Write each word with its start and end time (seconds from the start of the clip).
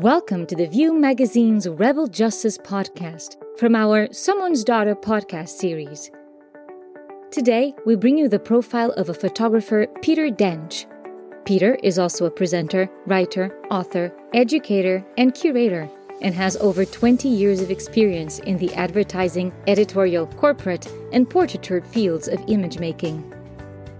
Welcome 0.00 0.46
to 0.46 0.54
the 0.54 0.68
View 0.68 0.94
Magazine's 0.94 1.68
Rebel 1.68 2.06
Justice 2.06 2.56
podcast 2.56 3.34
from 3.58 3.74
our 3.74 4.06
Someone's 4.12 4.62
Daughter 4.62 4.94
podcast 4.94 5.48
series. 5.48 6.12
Today, 7.32 7.74
we 7.84 7.96
bring 7.96 8.16
you 8.16 8.28
the 8.28 8.38
profile 8.38 8.92
of 8.92 9.08
a 9.08 9.14
photographer, 9.14 9.88
Peter 10.00 10.28
Dench. 10.28 10.86
Peter 11.44 11.74
is 11.82 11.98
also 11.98 12.26
a 12.26 12.30
presenter, 12.30 12.88
writer, 13.06 13.60
author, 13.72 14.14
educator, 14.34 15.04
and 15.16 15.34
curator, 15.34 15.90
and 16.22 16.32
has 16.32 16.56
over 16.58 16.84
20 16.84 17.28
years 17.28 17.60
of 17.60 17.72
experience 17.72 18.38
in 18.38 18.56
the 18.58 18.72
advertising, 18.74 19.52
editorial, 19.66 20.28
corporate, 20.28 20.86
and 21.12 21.28
portraiture 21.28 21.82
fields 21.82 22.28
of 22.28 22.38
image 22.46 22.78
making. 22.78 23.34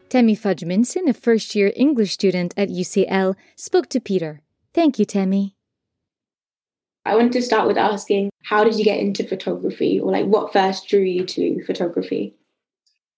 Temi 0.09 0.37
Fajemisin, 0.37 1.09
a 1.09 1.15
first 1.15 1.55
year 1.55 1.73
English 1.75 2.13
student 2.13 2.55
at 2.57 2.69
UCL, 2.69 3.37
spoke 3.57 3.89
to 3.89 4.01
Peter. 4.01 4.41
Thank 4.73 4.99
you, 4.99 5.05
Temi. 5.05 5.54
I 7.05 7.15
wanted 7.15 7.33
to 7.33 7.43
start 7.43 7.67
with 7.69 7.77
asking 7.77 8.31
how 8.45 8.65
did 8.65 8.79
you 8.79 8.85
get 8.85 9.01
into 9.01 9.27
photography 9.27 10.01
or 10.01 10.13
like 10.13 10.27
what 10.27 10.53
first 10.53 10.89
drew 10.89 11.01
you 11.01 11.25
to 11.27 11.65
photography? 11.65 12.35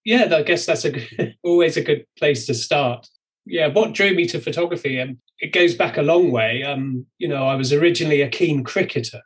Yeah, 0.04 0.28
I 0.34 0.42
guess 0.42 0.66
that's 0.66 0.84
a 0.84 1.34
always 1.44 1.76
a 1.76 1.82
good 1.82 2.04
place 2.18 2.46
to 2.46 2.54
start. 2.54 3.08
Yeah, 3.44 3.68
what 3.68 3.92
drew 3.92 4.14
me 4.14 4.26
to 4.26 4.40
photography? 4.40 5.00
Um, 5.00 5.18
it 5.38 5.52
goes 5.52 5.74
back 5.74 5.96
a 5.96 6.02
long 6.02 6.32
way. 6.32 6.62
Um, 6.62 7.06
you 7.18 7.28
know, 7.28 7.46
I 7.46 7.54
was 7.54 7.72
originally 7.72 8.22
a 8.22 8.28
keen 8.28 8.64
cricketer, 8.64 9.22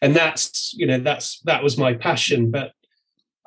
and 0.00 0.14
that's 0.14 0.74
you 0.74 0.86
know 0.86 0.98
that's 0.98 1.40
that 1.40 1.62
was 1.62 1.78
my 1.78 1.94
passion. 1.94 2.50
But 2.50 2.72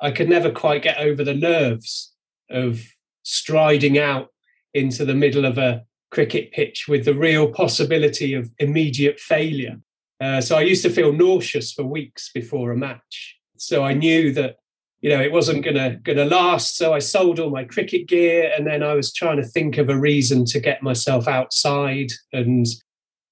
I 0.00 0.10
could 0.10 0.28
never 0.28 0.50
quite 0.50 0.82
get 0.82 0.98
over 0.98 1.22
the 1.22 1.34
nerves 1.34 2.12
of 2.50 2.82
striding 3.22 3.98
out 3.98 4.28
into 4.74 5.04
the 5.04 5.14
middle 5.14 5.44
of 5.44 5.58
a 5.58 5.84
cricket 6.10 6.52
pitch 6.52 6.86
with 6.88 7.04
the 7.04 7.14
real 7.14 7.50
possibility 7.50 8.34
of 8.34 8.50
immediate 8.58 9.18
failure. 9.18 9.80
Uh, 10.20 10.40
so 10.40 10.56
I 10.56 10.62
used 10.62 10.82
to 10.82 10.90
feel 10.90 11.12
nauseous 11.12 11.72
for 11.72 11.84
weeks 11.84 12.30
before 12.32 12.72
a 12.72 12.76
match. 12.76 13.36
So 13.56 13.84
I 13.84 13.92
knew 13.92 14.32
that 14.32 14.56
you 15.00 15.10
know 15.10 15.20
it 15.20 15.32
wasn't 15.32 15.64
gonna 15.64 15.96
gonna 15.96 16.24
last. 16.24 16.76
So 16.76 16.94
I 16.94 17.00
sold 17.00 17.38
all 17.38 17.50
my 17.50 17.64
cricket 17.64 18.08
gear, 18.08 18.52
and 18.56 18.66
then 18.66 18.82
I 18.82 18.94
was 18.94 19.12
trying 19.12 19.36
to 19.36 19.46
think 19.46 19.78
of 19.78 19.88
a 19.88 19.98
reason 19.98 20.44
to 20.46 20.60
get 20.60 20.82
myself 20.82 21.28
outside 21.28 22.12
and 22.32 22.66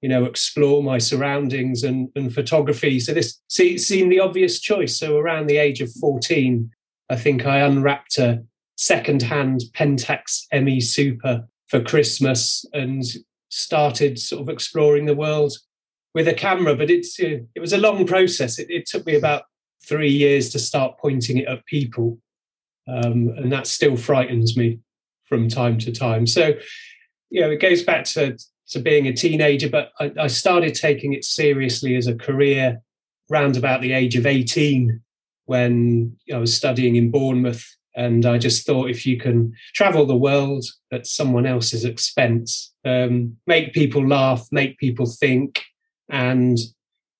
you 0.03 0.09
know 0.09 0.25
explore 0.25 0.83
my 0.83 0.99
surroundings 0.99 1.83
and, 1.83 2.11
and 2.15 2.34
photography. 2.34 3.00
So 3.00 3.15
this 3.15 3.41
seemed 3.49 4.12
the 4.12 4.21
obvious 4.21 4.61
choice. 4.61 4.97
So 4.99 5.17
around 5.17 5.47
the 5.47 5.56
age 5.56 5.81
of 5.81 5.93
fourteen, 5.93 6.71
I 7.09 7.17
think 7.17 7.47
I 7.47 7.61
unwrapped 7.61 8.19
a 8.19 8.44
second-hand 8.77 9.62
Pentax 9.73 10.47
ME 10.53 10.81
Super 10.81 11.49
for 11.69 11.81
Christmas 11.81 12.65
and 12.73 13.03
started 13.49 14.19
sort 14.19 14.43
of 14.43 14.49
exploring 14.49 15.06
the 15.06 15.15
world 15.15 15.56
with 16.15 16.29
a 16.29 16.35
camera, 16.35 16.77
but 16.77 16.91
it's 16.91 17.19
uh, 17.21 17.41
it 17.55 17.61
was 17.61 17.73
a 17.73 17.79
long 17.79 18.07
process. 18.07 18.59
It, 18.59 18.71
it, 18.71 18.87
took 18.87 19.05
me 19.05 19.17
about 19.17 19.43
three 19.87 20.11
years 20.11 20.49
to 20.51 20.59
start 20.59 20.99
pointing 20.99 21.39
it 21.39 21.49
at 21.49 21.67
people, 21.67 22.19
um, 22.89 23.31
and 23.37 23.53
that 23.53 23.67
still 23.67 23.97
frightens 23.97 24.57
me 24.57 24.79
from 25.25 25.49
time 25.49 25.79
to 25.79 25.93
time. 25.93 26.27
So, 26.27 26.55
you 27.31 27.41
know, 27.41 27.51
it 27.51 27.61
goes 27.61 27.83
back 27.83 28.05
to 28.05 28.39
to 28.69 28.79
being 28.79 29.07
a 29.07 29.13
teenager, 29.13 29.69
but 29.69 29.91
I, 30.01 30.13
I 30.19 30.27
started 30.29 30.75
taking 30.75 31.13
it 31.13 31.25
seriously 31.25 31.97
as 31.97 32.07
a 32.07 32.15
career 32.15 32.81
round 33.29 33.57
about 33.57 33.83
the 33.83 33.93
age 33.93 34.17
of 34.17 34.27
eighteen 34.27 35.01
when 35.47 36.17
I 36.33 36.39
was 36.39 36.57
studying 36.57 36.97
in 36.97 37.11
Bournemouth. 37.11 37.65
And 37.97 38.27
I 38.27 38.39
just 38.39 38.67
thought 38.67 38.91
if 38.91 39.07
you 39.07 39.19
can 39.19 39.53
travel 39.73 40.05
the 40.05 40.17
world 40.17 40.65
at 40.91 41.07
someone 41.07 41.47
else's 41.47 41.85
expense, 41.85 42.73
um, 42.85 43.37
make 43.47 43.73
people 43.73 44.05
laugh, 44.05 44.49
make 44.51 44.79
people 44.79 45.07
think, 45.07 45.63
and 46.09 46.59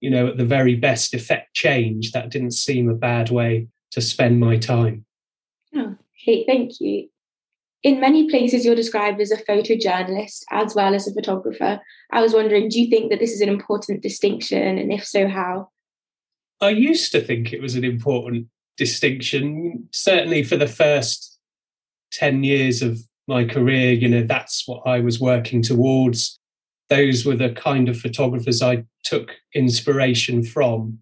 you 0.01 0.11
know 0.11 0.29
at 0.29 0.37
the 0.37 0.45
very 0.45 0.75
best 0.75 1.15
effect 1.15 1.55
change 1.55 2.13
that 2.13 2.31
didn't 2.31 2.53
seem 2.53 2.89
a 2.89 2.95
bad 2.95 3.31
way 3.31 3.69
to 3.93 4.01
spend 4.01 4.41
my 4.41 4.57
time. 4.57 5.05
Oh, 5.75 5.97
okay 6.23 6.45
thank 6.47 6.81
you. 6.81 7.09
In 7.83 8.01
many 8.01 8.31
places 8.31 8.65
you're 8.65 8.75
described 8.75 9.21
as 9.21 9.31
a 9.31 9.37
photojournalist 9.37 10.43
as 10.51 10.75
well 10.75 10.95
as 10.95 11.07
a 11.07 11.15
photographer. 11.15 11.81
I 12.13 12.23
was 12.23 12.35
wondering 12.35 12.69
do 12.69 12.81
you 12.81 12.89
think 12.91 13.11
that 13.11 13.21
this 13.21 13.33
is 13.33 13.41
an 13.41 13.49
important 13.49 14.03
distinction? 14.03 14.79
And 14.79 14.93
if 14.93 15.05
so 15.05 15.29
how? 15.29 15.71
I 16.61 16.71
used 16.71 17.13
to 17.13 17.21
think 17.21 17.53
it 17.53 17.61
was 17.61 17.75
an 17.75 17.85
important 17.85 18.47
distinction 18.77 19.89
certainly 19.93 20.43
for 20.43 20.57
the 20.57 20.67
first 20.67 21.39
10 22.13 22.45
years 22.45 22.83
of 22.83 22.99
my 23.27 23.45
career 23.45 23.93
you 23.93 24.09
know 24.09 24.23
that's 24.23 24.67
what 24.67 24.83
i 24.87 25.01
was 25.01 25.21
working 25.21 25.63
towards 25.63 26.39
those 26.95 27.25
were 27.25 27.37
the 27.37 27.51
kind 27.51 27.89
of 27.89 27.99
photographers 27.99 28.63
I 28.63 28.85
took 29.03 29.33
inspiration 29.55 30.45
from. 30.45 31.01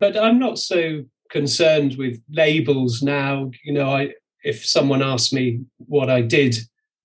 But 0.00 0.16
I'm 0.16 0.38
not 0.38 0.58
so 0.58 1.04
concerned 1.30 1.96
with 1.96 2.20
labels 2.30 3.02
now. 3.02 3.50
You 3.64 3.72
know, 3.74 3.88
I 3.90 4.14
if 4.44 4.64
someone 4.64 5.02
asked 5.02 5.32
me 5.32 5.60
what 5.78 6.10
I 6.10 6.22
did 6.22 6.56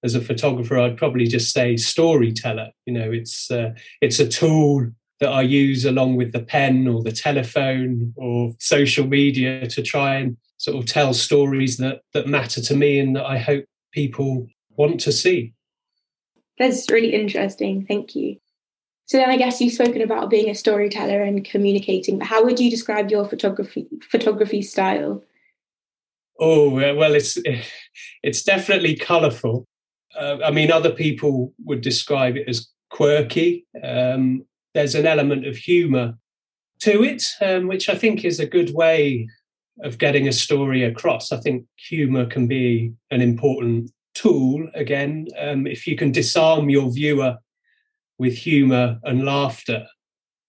as 0.04 0.16
a 0.16 0.22
photographer, 0.22 0.78
I'd 0.80 0.98
probably 0.98 1.28
just 1.28 1.54
say 1.54 1.78
storyteller. 1.78 2.70
You 2.86 2.94
know, 2.94 3.12
it's 3.12 3.52
uh, 3.52 3.74
it's 4.02 4.20
a 4.20 4.28
tool 4.28 4.92
that 5.20 5.30
I 5.30 5.44
use 5.44 5.86
along 5.86 6.16
with 6.16 6.32
the 6.32 6.42
pen 6.42 6.88
or 6.88 7.04
the 7.04 7.12
telephone 7.12 8.14
or 8.16 8.54
social 8.60 9.08
media 9.08 9.68
to 9.68 9.82
try 9.82 10.16
and 10.16 10.38
sort 10.58 10.78
of 10.78 10.86
tell 10.86 11.14
stories 11.14 11.78
that 11.78 12.02
that 12.14 12.28
matter 12.28 12.62
to 12.62 12.76
me 12.76 13.00
and 13.00 13.16
that 13.16 13.26
I 13.26 13.38
hope 13.38 13.66
people 13.92 14.48
want 14.76 15.00
to 15.02 15.12
see. 15.12 15.54
That's 16.58 16.90
really 16.90 17.14
interesting. 17.14 17.86
Thank 17.86 18.16
you. 18.16 18.38
So 19.06 19.18
then 19.18 19.30
I 19.30 19.38
guess 19.38 19.60
you've 19.60 19.74
spoken 19.74 20.02
about 20.02 20.30
being 20.30 20.50
a 20.50 20.56
storyteller 20.56 21.22
and 21.22 21.44
communicating, 21.44 22.20
but 22.20 22.28
how 22.28 22.44
would 22.44 22.60
you 22.60 22.70
describe 22.70 23.12
your 23.12 23.26
photography 23.26 23.88
photography 24.10 24.62
style? 24.62 25.24
Oh 26.40 26.70
well, 26.70 27.14
it's 27.14 27.38
it's 28.24 28.44
definitely 28.44 28.96
colourful. 28.96 29.66
Uh, 30.18 30.38
I 30.44 30.52
mean, 30.52 30.72
other 30.72 30.92
people 30.92 31.54
would 31.66 31.82
describe 31.82 32.38
it 32.38 32.48
as 32.48 32.68
quirky. 32.90 33.66
Um, 33.84 34.46
there's 34.74 34.96
an 34.96 35.06
element 35.06 35.46
of 35.46 35.58
humour 35.58 36.16
to 36.82 37.04
it, 37.04 37.24
um, 37.42 37.68
which 37.68 37.90
I 37.90 37.96
think 37.96 38.24
is 38.24 38.40
a 38.40 38.46
good 38.46 38.74
way 38.74 39.28
of 39.82 39.98
getting 39.98 40.28
a 40.28 40.32
story 40.32 40.84
across. 40.84 41.32
I 41.32 41.38
think 41.38 41.66
humour 41.76 42.26
can 42.26 42.48
be 42.48 42.94
an 43.10 43.22
important 43.22 43.92
tool 44.14 44.68
again 44.76 45.28
um, 45.40 45.66
if 45.68 45.88
you 45.88 45.96
can 45.96 46.12
disarm 46.12 46.70
your 46.70 46.92
viewer 46.92 47.38
with 48.20 48.34
humor 48.34 49.00
and 49.04 49.26
laughter 49.26 49.86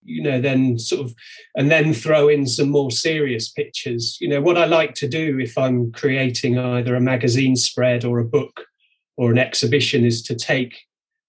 you 0.05 0.23
know 0.23 0.41
then 0.41 0.79
sort 0.79 1.01
of 1.01 1.15
and 1.57 1.71
then 1.71 1.93
throw 1.93 2.29
in 2.29 2.47
some 2.47 2.69
more 2.69 2.91
serious 2.91 3.49
pictures. 3.51 4.19
You 4.21 4.29
know 4.29 4.41
what 4.41 4.59
i 4.59 4.67
like 4.67 4.95
to 4.95 5.09
do 5.09 5.39
if 5.41 5.57
i'm 5.59 5.91
creating 5.93 6.59
either 6.59 6.95
a 6.95 7.01
magazine 7.01 7.57
spread 7.57 8.05
or 8.05 8.19
a 8.19 8.25
book 8.25 8.67
or 9.17 9.31
an 9.31 9.39
exhibition 9.39 10.05
is 10.05 10.23
to 10.23 10.35
take 10.35 10.83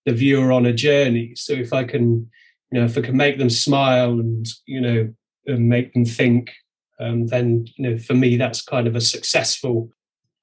the 0.06 0.14
viewer 0.14 0.52
on 0.52 0.66
a 0.66 0.74
journey. 0.74 1.34
So 1.36 1.54
if 1.54 1.74
i 1.74 1.84
can 1.84 2.30
you 2.72 2.80
know 2.80 2.86
if 2.86 2.98
i 2.98 3.02
can 3.02 3.18
make 3.18 3.38
them 3.38 3.50
smile 3.50 4.12
and 4.12 4.46
you 4.66 4.82
know 4.82 5.14
and 5.48 5.70
make 5.70 5.94
them 5.94 6.06
think 6.06 6.52
um, 7.00 7.28
then 7.28 7.68
you 7.76 7.90
know 7.90 7.98
for 7.98 8.14
me 8.14 8.38
that's 8.38 8.62
kind 8.62 8.88
of 8.88 8.96
a 8.96 9.02
successful 9.02 9.90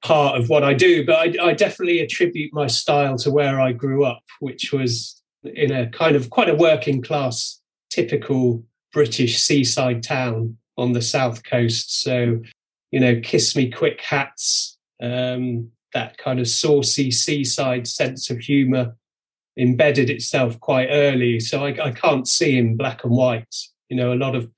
part 0.03 0.39
of 0.39 0.49
what 0.49 0.65
I 0.65 0.75
do, 0.75 1.05
but 1.07 1.17
I, 1.17 1.51
I, 1.51 1.53
definitely 1.55 2.01
attribute 2.01 2.53
my 2.53 2.67
style 2.67 3.17
to 3.19 3.31
where 3.31 3.61
I 3.61 3.73
grew 3.73 4.05
up, 4.05 4.23
which 4.41 4.73
was 4.73 5.23
in 5.45 5.73
a 5.73 5.89
kind 5.91 6.17
of 6.17 6.31
quite 6.31 6.49
a 6.49 6.55
working 6.55 7.03
class, 7.03 7.61
typical 7.91 8.65
British 8.93 9.41
seaside 9.41 10.03
town 10.03 10.57
on 10.77 10.93
the 10.93 11.03
south 11.03 11.45
coast. 11.45 12.03
So, 12.03 12.41
you 12.91 13.01
know, 13.01 13.21
kiss 13.21 13.55
me 13.55 13.71
quick 13.71 14.01
hats, 14.01 14.77
um, 15.01 15.71
that 15.95 16.19
kind 16.19 16.41
of 16.41 16.49
saucy 16.49 17.11
seaside 17.11 17.87
sense 17.87 18.31
of 18.31 18.39
humour 18.39 18.97
embedded 19.59 20.11
itself 20.11 20.59
quite 20.61 20.89
early. 20.91 21.39
So 21.39 21.65
I, 21.65 21.89
I, 21.89 21.91
can't 21.91 22.27
see 22.27 22.57
in 22.57 22.77
black 22.77 23.05
and 23.05 23.13
white. 23.13 23.55
You 23.89 23.97
know, 23.97 24.13
a 24.13 24.17
lot 24.17 24.35
of 24.35 24.51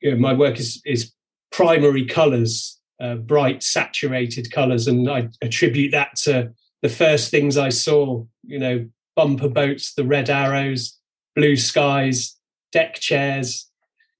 you 0.00 0.12
know, 0.12 0.18
my 0.18 0.32
work 0.32 0.58
is 0.58 0.82
is 0.84 1.12
primary 1.50 2.04
colours, 2.04 2.79
uh, 3.00 3.16
bright 3.16 3.62
saturated 3.62 4.52
colours, 4.52 4.86
and 4.86 5.10
I 5.10 5.28
attribute 5.42 5.92
that 5.92 6.16
to 6.16 6.52
the 6.82 6.88
first 6.88 7.30
things 7.30 7.56
I 7.56 7.70
saw. 7.70 8.24
You 8.42 8.58
know, 8.58 8.88
bumper 9.16 9.48
boats, 9.48 9.94
the 9.94 10.04
red 10.04 10.30
arrows, 10.30 10.98
blue 11.34 11.56
skies, 11.56 12.36
deck 12.72 12.94
chairs, 12.94 13.70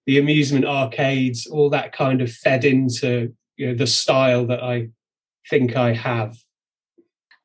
the 0.07 0.19
amusement 0.19 0.65
arcades, 0.65 1.47
all 1.47 1.71
that 1.71 1.93
kind 1.93 2.21
of 2.21 2.33
fed 2.33 2.65
into 2.65 3.35
you 3.57 3.69
know 3.69 3.75
the 3.75 3.87
style 3.87 4.47
that 4.47 4.63
I 4.63 4.89
think 5.49 5.77
I 5.77 5.93
have. 5.95 6.37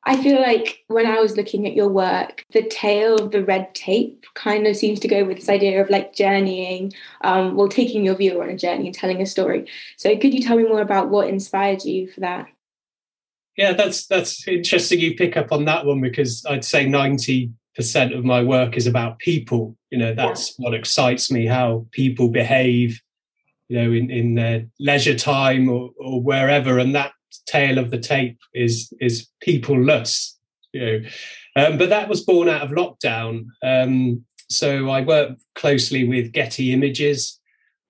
I 0.08 0.22
feel 0.22 0.40
like 0.40 0.84
when 0.86 1.04
I 1.04 1.18
was 1.18 1.36
looking 1.36 1.66
at 1.66 1.74
your 1.74 1.88
work, 1.88 2.44
the 2.52 2.62
tale 2.62 3.16
of 3.16 3.32
the 3.32 3.44
red 3.44 3.74
tape 3.74 4.24
kind 4.34 4.64
of 4.68 4.76
seems 4.76 5.00
to 5.00 5.08
go 5.08 5.24
with 5.24 5.38
this 5.38 5.48
idea 5.48 5.82
of 5.82 5.90
like 5.90 6.14
journeying, 6.14 6.92
um, 7.22 7.56
well, 7.56 7.68
taking 7.68 8.04
your 8.04 8.14
viewer 8.14 8.44
on 8.44 8.50
a 8.50 8.56
journey 8.56 8.86
and 8.86 8.94
telling 8.94 9.20
a 9.20 9.26
story. 9.26 9.68
So, 9.96 10.16
could 10.16 10.32
you 10.32 10.40
tell 10.40 10.56
me 10.56 10.62
more 10.62 10.80
about 10.80 11.10
what 11.10 11.28
inspired 11.28 11.84
you 11.84 12.08
for 12.08 12.20
that? 12.20 12.46
Yeah, 13.56 13.72
that's 13.72 14.06
that's 14.06 14.46
interesting. 14.46 15.00
You 15.00 15.16
pick 15.16 15.36
up 15.36 15.50
on 15.50 15.64
that 15.64 15.84
one 15.84 16.00
because 16.00 16.46
I'd 16.46 16.64
say 16.64 16.86
ninety 16.86 17.50
percent 17.74 18.14
of 18.14 18.24
my 18.24 18.44
work 18.44 18.76
is 18.76 18.86
about 18.86 19.18
people. 19.18 19.76
You 19.90 19.98
know, 19.98 20.14
that's 20.14 20.54
yeah. 20.56 20.64
what 20.64 20.74
excites 20.74 21.32
me: 21.32 21.46
how 21.46 21.84
people 21.90 22.28
behave, 22.28 23.02
you 23.68 23.76
know, 23.76 23.92
in 23.92 24.10
in 24.12 24.36
their 24.36 24.66
leisure 24.78 25.18
time 25.18 25.68
or, 25.68 25.90
or 25.98 26.22
wherever, 26.22 26.78
and 26.78 26.94
that 26.94 27.12
tail 27.46 27.78
of 27.78 27.90
the 27.90 27.98
tape 27.98 28.38
is 28.54 28.92
is 29.00 29.28
peopleless 29.44 30.32
you 30.72 30.80
know. 30.80 31.08
Um, 31.56 31.78
but 31.78 31.88
that 31.88 32.08
was 32.08 32.22
born 32.22 32.48
out 32.48 32.62
of 32.62 32.70
lockdown. 32.70 33.46
Um, 33.62 34.26
so 34.48 34.90
i 34.90 35.00
worked 35.00 35.42
closely 35.54 36.06
with 36.06 36.32
getty 36.32 36.72
images 36.72 37.40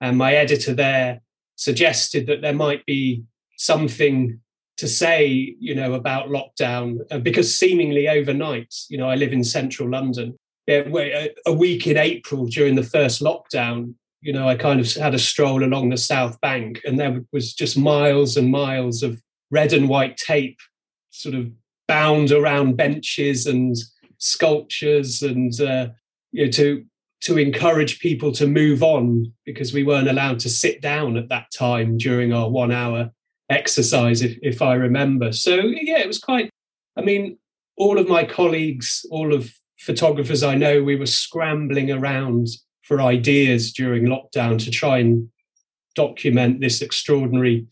and 0.01 0.17
my 0.17 0.33
editor 0.33 0.73
there 0.73 1.21
suggested 1.55 2.27
that 2.27 2.41
there 2.41 2.53
might 2.53 2.85
be 2.85 3.23
something 3.57 4.39
to 4.77 4.87
say 4.87 5.55
you 5.59 5.75
know 5.75 5.93
about 5.93 6.29
lockdown 6.29 6.99
uh, 7.11 7.17
because 7.19 7.55
seemingly 7.55 8.07
overnight 8.07 8.73
you 8.89 8.97
know 8.97 9.09
i 9.09 9.15
live 9.15 9.33
in 9.33 9.43
central 9.43 9.89
london. 9.89 10.35
A 10.69 11.53
week 11.53 11.87
in 11.87 11.97
april 11.97 12.45
during 12.45 12.75
the 12.75 12.83
first 12.83 13.21
lockdown 13.21 13.93
you 14.21 14.33
know 14.33 14.47
i 14.47 14.55
kind 14.55 14.79
of 14.79 14.91
had 14.93 15.15
a 15.15 15.19
stroll 15.19 15.63
along 15.63 15.89
the 15.89 15.97
south 15.97 16.39
bank 16.41 16.81
and 16.85 16.99
there 16.99 17.23
was 17.31 17.53
just 17.53 17.77
miles 17.77 18.35
and 18.35 18.51
miles 18.51 19.01
of 19.01 19.21
red 19.51 19.73
and 19.73 19.89
white 19.89 20.17
tape 20.17 20.59
sort 21.09 21.35
of 21.35 21.49
bound 21.87 22.31
around 22.31 22.75
benches 22.75 23.45
and 23.45 23.75
sculptures 24.17 25.21
and 25.21 25.59
uh, 25.61 25.87
you 26.31 26.45
know 26.45 26.51
to 26.51 26.83
to 27.21 27.37
encourage 27.37 27.99
people 27.99 28.31
to 28.31 28.45
move 28.45 28.83
on 28.83 29.31
because 29.45 29.73
we 29.73 29.83
weren't 29.83 30.09
allowed 30.09 30.39
to 30.39 30.49
sit 30.49 30.81
down 30.81 31.17
at 31.17 31.29
that 31.29 31.47
time 31.51 31.97
during 31.97 32.31
our 32.31 32.49
one 32.49 32.71
hour 32.71 33.11
exercise 33.49 34.21
if, 34.21 34.37
if 34.41 34.61
i 34.61 34.73
remember. 34.73 35.31
So 35.31 35.55
yeah 35.55 35.99
it 35.99 36.07
was 36.07 36.19
quite 36.19 36.49
i 36.97 37.01
mean 37.01 37.37
all 37.77 37.97
of 37.97 38.07
my 38.07 38.23
colleagues 38.23 39.05
all 39.09 39.33
of 39.33 39.53
photographers 39.79 40.43
i 40.43 40.55
know 40.55 40.83
we 40.83 40.95
were 40.95 41.05
scrambling 41.05 41.91
around 41.91 42.47
for 42.81 43.01
ideas 43.01 43.71
during 43.71 44.05
lockdown 44.05 44.57
to 44.57 44.71
try 44.71 44.97
and 44.97 45.29
document 45.95 46.61
this 46.61 46.81
extraordinary 46.81 47.67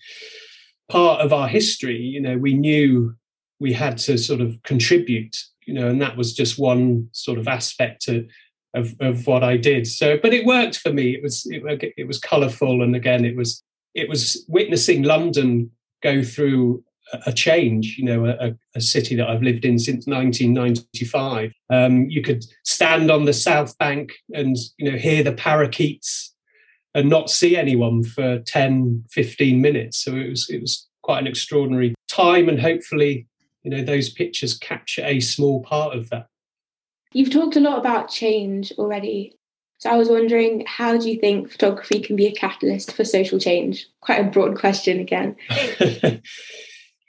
part 0.89 1.21
of 1.21 1.33
our 1.33 1.47
history, 1.47 1.97
you 1.97 2.21
know, 2.21 2.37
we 2.37 2.53
knew 2.53 3.15
we 3.59 3.73
had 3.73 3.97
to 3.97 4.17
sort 4.17 4.41
of 4.41 4.61
contribute, 4.63 5.35
you 5.65 5.73
know, 5.73 5.87
and 5.87 6.01
that 6.01 6.17
was 6.17 6.33
just 6.33 6.59
one 6.59 7.09
sort 7.11 7.39
of 7.39 7.47
aspect 7.47 8.07
of, 8.07 8.25
of, 8.73 8.93
of 8.99 9.27
what 9.27 9.43
I 9.43 9.57
did. 9.57 9.87
So, 9.87 10.17
but 10.21 10.33
it 10.33 10.45
worked 10.45 10.77
for 10.77 10.91
me. 10.91 11.15
It 11.15 11.23
was 11.23 11.45
it, 11.49 11.93
it 11.97 12.07
was 12.07 12.19
colourful, 12.19 12.83
and 12.83 12.95
again, 12.95 13.25
it 13.25 13.35
was 13.35 13.63
it 13.93 14.09
was 14.09 14.45
witnessing 14.47 15.03
London 15.03 15.71
go 16.03 16.21
through 16.21 16.83
a 17.25 17.31
change, 17.31 17.97
you 17.97 18.05
know, 18.05 18.25
a, 18.25 18.55
a, 18.75 18.81
city 18.81 19.15
that 19.15 19.29
I've 19.29 19.43
lived 19.43 19.63
in 19.63 19.77
since 19.77 20.07
1995. 20.07 21.51
Um, 21.69 22.09
you 22.09 22.21
could 22.21 22.43
stand 22.63 23.11
on 23.11 23.25
the 23.25 23.33
South 23.33 23.77
Bank 23.77 24.13
and, 24.33 24.57
you 24.77 24.91
know, 24.91 24.97
hear 24.97 25.23
the 25.23 25.31
parakeets 25.31 26.34
and 26.95 27.09
not 27.09 27.29
see 27.29 27.55
anyone 27.57 28.03
for 28.03 28.39
10 28.39 29.03
15 29.11 29.61
minutes. 29.61 30.03
So 30.03 30.15
it 30.15 30.29
was 30.29 30.49
it 30.49 30.61
was 30.61 30.87
quite 31.03 31.19
an 31.19 31.27
extraordinary 31.27 31.93
time 32.07 32.49
and 32.49 32.59
hopefully 32.59 33.27
you 33.61 33.69
know 33.69 33.83
those 33.83 34.09
pictures 34.09 34.57
capture 34.57 35.03
a 35.05 35.19
small 35.19 35.61
part 35.61 35.95
of 35.95 36.09
that. 36.09 36.27
You've 37.11 37.31
talked 37.31 37.57
a 37.57 37.59
lot 37.59 37.77
about 37.77 38.09
change 38.09 38.71
already. 38.79 39.37
So 39.77 39.89
i 39.91 39.97
was 39.97 40.09
wondering 40.09 40.63
how 40.65 40.97
do 40.97 41.11
you 41.11 41.19
think 41.19 41.51
photography 41.51 41.99
can 41.99 42.15
be 42.15 42.27
a 42.27 42.31
catalyst 42.31 42.93
for 42.93 43.03
social 43.03 43.37
change? 43.39 43.85
Quite 44.01 44.25
a 44.25 44.31
broad 44.31 44.57
question 44.57 44.99
again. 44.99 45.35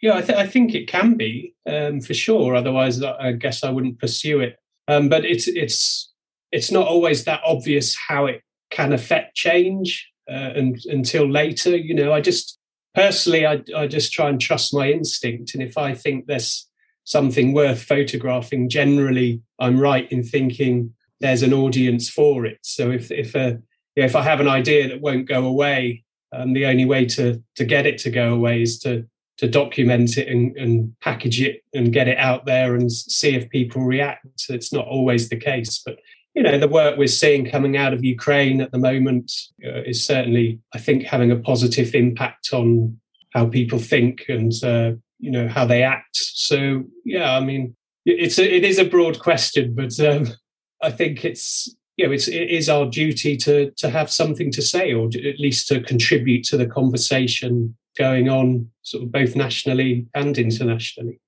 Yeah 0.02 0.18
I, 0.18 0.20
th- 0.20 0.38
I, 0.38 0.46
think 0.46 0.74
it 0.74 0.88
can 0.88 1.14
be 1.14 1.54
um, 1.66 2.02
for 2.02 2.12
sure. 2.12 2.54
Otherwise 2.54 3.02
i 3.02 3.32
guess 3.32 3.64
i 3.64 3.70
wouldn't 3.70 3.98
pursue 3.98 4.40
it. 4.40 4.58
Um, 4.88 5.08
but 5.08 5.24
it's 5.24 5.48
it's 5.48 6.12
it's 6.52 6.70
not 6.70 6.86
always 6.86 7.24
that 7.24 7.40
obvious 7.44 7.96
how 7.96 8.26
it 8.26 8.42
can 8.70 8.92
affect 8.92 9.36
change 9.36 10.10
uh, 10.28 10.52
and, 10.54 10.78
until 10.86 11.30
later. 11.30 11.76
You 11.76 11.94
know, 11.94 12.12
I 12.12 12.20
just 12.20 12.58
personally, 12.94 13.46
I, 13.46 13.62
I 13.76 13.86
just 13.86 14.12
try 14.12 14.28
and 14.28 14.40
trust 14.40 14.74
my 14.74 14.90
instinct. 14.90 15.54
And 15.54 15.62
if 15.62 15.78
I 15.78 15.94
think 15.94 16.26
there's 16.26 16.68
something 17.04 17.52
worth 17.52 17.82
photographing, 17.82 18.68
generally, 18.68 19.42
I'm 19.58 19.78
right 19.78 20.10
in 20.10 20.22
thinking 20.22 20.94
there's 21.20 21.42
an 21.42 21.52
audience 21.52 22.10
for 22.10 22.44
it. 22.44 22.58
So 22.62 22.90
if 22.90 23.10
if 23.10 23.34
a 23.34 23.58
if 23.94 24.14
I 24.14 24.22
have 24.22 24.40
an 24.40 24.48
idea 24.48 24.88
that 24.88 25.00
won't 25.00 25.26
go 25.26 25.46
away, 25.46 26.04
um, 26.32 26.52
the 26.52 26.66
only 26.66 26.84
way 26.84 27.06
to 27.06 27.42
to 27.54 27.64
get 27.64 27.86
it 27.86 27.98
to 27.98 28.10
go 28.10 28.34
away 28.34 28.62
is 28.62 28.78
to 28.80 29.06
to 29.38 29.48
document 29.48 30.16
it 30.16 30.28
and, 30.28 30.56
and 30.56 30.98
package 31.00 31.42
it 31.42 31.62
and 31.74 31.92
get 31.92 32.08
it 32.08 32.16
out 32.16 32.46
there 32.46 32.74
and 32.74 32.90
see 32.90 33.34
if 33.34 33.50
people 33.50 33.82
react. 33.82 34.26
It's 34.48 34.72
not 34.72 34.86
always 34.86 35.28
the 35.28 35.36
case, 35.36 35.82
but 35.84 35.98
you 36.36 36.42
know, 36.42 36.58
the 36.58 36.68
work 36.68 36.98
we're 36.98 37.08
seeing 37.08 37.50
coming 37.50 37.78
out 37.78 37.94
of 37.94 38.04
Ukraine 38.04 38.60
at 38.60 38.70
the 38.70 38.78
moment 38.78 39.32
uh, 39.66 39.80
is 39.86 40.04
certainly, 40.04 40.60
I 40.74 40.78
think, 40.78 41.04
having 41.04 41.32
a 41.32 41.36
positive 41.36 41.94
impact 41.94 42.50
on 42.52 43.00
how 43.32 43.46
people 43.46 43.78
think 43.78 44.26
and 44.28 44.52
uh, 44.62 44.92
you 45.18 45.30
know 45.30 45.48
how 45.48 45.64
they 45.64 45.82
act. 45.82 46.14
So 46.14 46.84
yeah, 47.06 47.34
I 47.34 47.40
mean, 47.40 47.74
it's 48.04 48.38
a, 48.38 48.54
it 48.54 48.64
is 48.64 48.78
a 48.78 48.84
broad 48.84 49.18
question, 49.18 49.74
but 49.74 49.98
um, 49.98 50.28
I 50.82 50.90
think 50.90 51.24
it's 51.24 51.74
you 51.96 52.06
know 52.06 52.12
it's 52.12 52.28
it 52.28 52.50
is 52.50 52.68
our 52.68 52.84
duty 52.84 53.38
to 53.38 53.70
to 53.78 53.88
have 53.88 54.12
something 54.12 54.52
to 54.52 54.62
say 54.62 54.92
or 54.92 55.06
at 55.06 55.40
least 55.40 55.68
to 55.68 55.80
contribute 55.80 56.44
to 56.44 56.58
the 56.58 56.66
conversation 56.66 57.74
going 57.96 58.28
on, 58.28 58.70
sort 58.82 59.04
of 59.04 59.10
both 59.10 59.36
nationally 59.36 60.06
and 60.14 60.36
internationally. 60.36 61.18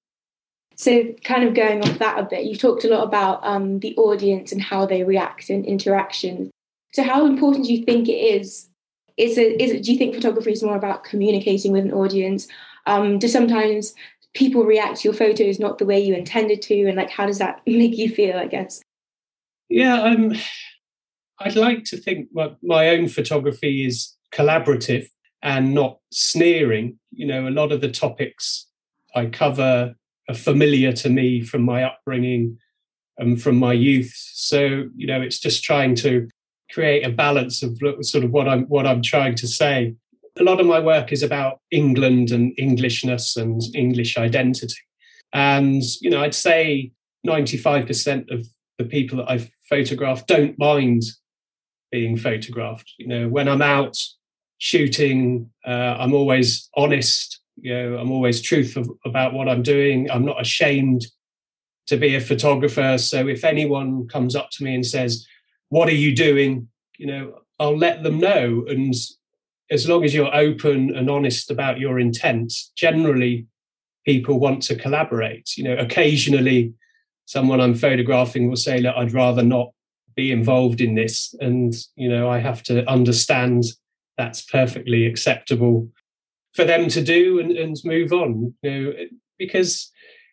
So, 0.79 1.13
kind 1.25 1.43
of 1.43 1.55
going 1.55 1.83
off 1.83 1.99
that 1.99 2.21
a 2.21 2.23
bit, 2.23 2.45
you 2.45 2.57
talked 2.57 2.85
a 2.85 2.89
lot 2.89 3.03
about 3.03 3.45
um, 3.45 3.81
the 3.81 3.97
audience 3.97 4.53
and 4.53 4.63
how 4.63 4.87
they 4.87 5.03
react 5.03 5.51
and 5.51 5.67
interaction. 5.67 6.53
So, 6.93 7.03
how 7.03 7.27
important 7.27 7.67
do 7.67 7.75
you 7.75 7.85
think 7.85 8.09
it 8.09 8.13
is? 8.13 8.69
Is 9.17 9.37
it, 9.39 9.61
is 9.61 9.73
it, 9.73 9.83
do 9.83 9.93
you 9.93 9.99
think 9.99 10.15
photography 10.15 10.53
is 10.53 10.63
more 10.63 10.77
about 10.77 11.03
communicating 11.03 11.73
with 11.73 11.85
an 11.85 11.93
audience? 11.93 12.47
Um, 12.87 13.19
do 13.19 13.27
sometimes 13.27 13.93
people 14.35 14.63
react 14.63 15.01
to 15.01 15.09
your 15.09 15.15
photos 15.15 15.59
not 15.59 15.79
the 15.79 15.85
way 15.85 15.99
you 15.99 16.15
intended 16.15 16.63
to? 16.63 16.87
And, 16.87 16.97
like, 16.97 17.11
how 17.11 17.27
does 17.27 17.39
that 17.39 17.61
make 17.67 17.99
you 17.99 18.09
feel, 18.09 18.37
I 18.37 18.47
guess? 18.47 18.81
Yeah, 19.69 20.01
um, 20.01 20.33
I'd 21.41 21.57
like 21.57 21.85
to 21.87 21.97
think 21.97 22.29
my, 22.33 22.53
my 22.63 22.91
own 22.91 23.09
photography 23.09 23.85
is 23.85 24.15
collaborative 24.33 25.09
and 25.43 25.75
not 25.75 25.99
sneering. 26.13 27.01
You 27.11 27.27
know, 27.27 27.49
a 27.49 27.51
lot 27.51 27.73
of 27.73 27.81
the 27.81 27.91
topics 27.91 28.67
I 29.17 29.27
cover 29.27 29.97
are 30.29 30.35
familiar 30.35 30.93
to 30.93 31.09
me 31.09 31.43
from 31.43 31.63
my 31.63 31.83
upbringing 31.85 32.59
and 33.19 33.41
from 33.41 33.57
my 33.57 33.73
youth. 33.73 34.13
So 34.15 34.89
you 34.97 35.07
know, 35.07 35.21
it's 35.21 35.39
just 35.39 35.65
trying 35.65 35.95
to 35.97 36.29
create 36.71 37.07
a 37.07 37.11
balance 37.11 37.63
of 37.63 37.79
sort 38.03 38.25
of 38.25 38.31
what 38.31 38.49
I'm 38.49 38.65
what 38.65 38.87
I'm 38.87 39.03
trying 39.03 39.35
to 39.37 39.49
say. 39.49 39.95
A 40.39 40.43
lot 40.43 40.61
of 40.61 40.67
my 40.67 40.79
work 40.79 41.13
is 41.13 41.23
about 41.23 41.61
England 41.71 42.31
and 42.31 42.53
Englishness 42.59 43.37
and 43.37 43.61
English 43.75 44.17
identity. 44.17 44.77
And 45.33 45.83
you 46.01 46.11
know, 46.11 46.23
I'd 46.23 46.35
say 46.35 46.93
95% 47.27 48.31
of 48.31 48.47
the 48.79 48.85
people 48.85 49.19
that 49.19 49.31
I've 49.31 49.51
photographed 49.69 50.29
don't 50.29 50.59
mind 50.59 51.03
being 51.91 52.17
photographed. 52.17 52.93
You 52.99 53.09
know, 53.09 53.29
when 53.29 53.49
I'm 53.49 53.63
out 53.63 53.97
shooting, 54.59 55.51
uh, 55.67 55.97
I'm 55.99 56.15
always 56.15 56.69
honest 56.77 57.41
You 57.61 57.75
know, 57.75 57.99
I'm 57.99 58.11
always 58.11 58.41
truthful 58.41 58.99
about 59.05 59.33
what 59.33 59.49
I'm 59.49 59.63
doing. 59.63 60.11
I'm 60.11 60.25
not 60.25 60.41
ashamed 60.41 61.07
to 61.87 61.97
be 61.97 62.15
a 62.15 62.21
photographer. 62.21 62.99
So 62.99 63.29
if 63.29 63.45
anyone 63.45 64.07
comes 64.09 64.37
up 64.37 64.51
to 64.53 64.65
me 64.65 64.75
and 64.75 64.87
says, 64.87 65.27
"What 65.69 65.89
are 65.89 65.95
you 65.95 66.15
doing?" 66.15 66.69
you 66.99 67.07
know, 67.07 67.41
I'll 67.59 67.77
let 67.77 68.03
them 68.03 68.19
know. 68.19 68.65
And 68.69 68.95
as 69.71 69.89
long 69.89 70.05
as 70.05 70.15
you're 70.15 70.35
open 70.35 70.95
and 70.95 71.09
honest 71.09 71.51
about 71.51 71.79
your 71.79 71.99
intent, 71.99 72.53
generally 72.77 73.47
people 74.05 74.41
want 74.41 74.63
to 74.65 74.77
collaborate. 74.77 75.57
You 75.57 75.65
know, 75.65 75.77
occasionally 75.77 76.75
someone 77.27 77.61
I'm 77.61 77.75
photographing 77.75 78.49
will 78.49 78.57
say, 78.57 78.81
"Look, 78.81 78.97
I'd 78.97 79.13
rather 79.13 79.43
not 79.43 79.73
be 80.17 80.33
involved 80.33 80.81
in 80.81 80.95
this," 80.95 81.35
and 81.41 81.75
you 81.97 82.09
know, 82.09 82.29
I 82.29 82.39
have 82.39 82.63
to 82.65 82.89
understand 82.91 83.65
that's 84.17 84.43
perfectly 84.43 85.07
acceptable 85.07 85.89
for 86.55 86.65
them 86.65 86.89
to 86.89 87.03
do 87.03 87.39
and, 87.39 87.53
and 87.53 87.77
move 87.85 88.13
on. 88.13 88.55
You 88.63 88.71
know, 88.71 88.93
because 89.39 89.91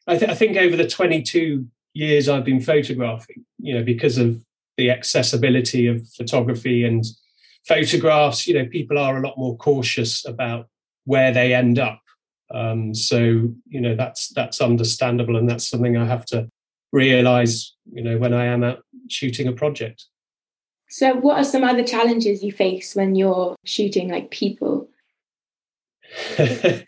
I, 0.07 0.17
th- 0.17 0.31
I 0.31 0.35
think 0.35 0.57
over 0.57 0.75
the 0.75 0.87
22 0.87 1.65
years 1.93 2.29
I've 2.29 2.45
been 2.45 2.61
photographing, 2.61 3.45
you 3.57 3.73
know, 3.73 3.83
because 3.83 4.17
of 4.17 4.43
the 4.77 4.91
accessibility 4.91 5.87
of 5.87 6.07
photography 6.09 6.83
and 6.83 7.03
photographs, 7.67 8.47
you 8.47 8.53
know, 8.53 8.65
people 8.65 8.97
are 8.97 9.17
a 9.17 9.25
lot 9.25 9.37
more 9.37 9.57
cautious 9.57 10.25
about 10.25 10.67
where 11.05 11.31
they 11.31 11.53
end 11.53 11.79
up. 11.79 12.01
Um, 12.53 12.93
so, 12.93 13.17
you 13.67 13.81
know, 13.81 13.95
that's 13.95 14.29
that's 14.29 14.61
understandable, 14.61 15.35
and 15.35 15.49
that's 15.49 15.67
something 15.67 15.97
I 15.97 16.05
have 16.05 16.25
to 16.27 16.47
realize, 16.91 17.73
you 17.91 18.03
know, 18.03 18.17
when 18.17 18.33
I 18.33 18.45
am 18.45 18.63
out 18.63 18.83
shooting 19.09 19.47
a 19.47 19.51
project. 19.51 20.05
So, 20.89 21.15
what 21.15 21.37
are 21.37 21.43
some 21.43 21.63
other 21.63 21.83
challenges 21.83 22.43
you 22.43 22.51
face 22.51 22.95
when 22.95 23.15
you're 23.15 23.55
shooting 23.65 24.09
like 24.09 24.29
people? 24.29 24.74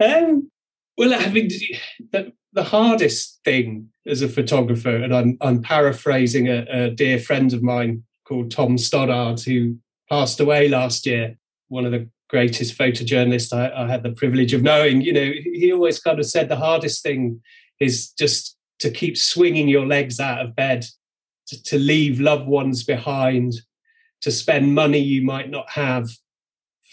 um, 0.00 0.50
well, 0.96 1.14
I 1.14 1.30
mean, 1.30 1.48
the, 2.12 2.32
the 2.52 2.64
hardest 2.64 3.40
thing 3.44 3.90
as 4.06 4.22
a 4.22 4.28
photographer, 4.28 4.96
and 4.96 5.14
I'm 5.14 5.36
I'm 5.40 5.62
paraphrasing 5.62 6.48
a, 6.48 6.66
a 6.68 6.90
dear 6.90 7.18
friend 7.18 7.52
of 7.52 7.62
mine 7.62 8.04
called 8.24 8.50
Tom 8.50 8.78
Stoddart, 8.78 9.42
who 9.42 9.76
passed 10.08 10.40
away 10.40 10.68
last 10.68 11.06
year. 11.06 11.36
One 11.68 11.84
of 11.84 11.92
the 11.92 12.08
greatest 12.28 12.76
photojournalists 12.76 13.52
I, 13.52 13.84
I 13.84 13.88
had 13.88 14.02
the 14.02 14.12
privilege 14.12 14.54
of 14.54 14.62
knowing. 14.62 15.00
You 15.00 15.12
know, 15.12 15.32
he 15.52 15.72
always 15.72 15.98
kind 16.00 16.18
of 16.18 16.26
said 16.26 16.48
the 16.48 16.56
hardest 16.56 17.02
thing 17.02 17.40
is 17.80 18.10
just 18.10 18.56
to 18.80 18.90
keep 18.90 19.16
swinging 19.16 19.68
your 19.68 19.86
legs 19.86 20.20
out 20.20 20.44
of 20.44 20.56
bed, 20.56 20.86
to, 21.48 21.62
to 21.64 21.78
leave 21.78 22.20
loved 22.20 22.46
ones 22.46 22.84
behind, 22.84 23.54
to 24.20 24.30
spend 24.30 24.74
money 24.74 24.98
you 24.98 25.22
might 25.22 25.50
not 25.50 25.70
have 25.70 26.08